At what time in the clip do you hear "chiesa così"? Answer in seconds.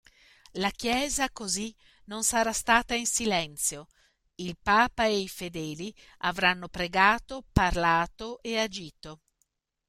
0.71-1.75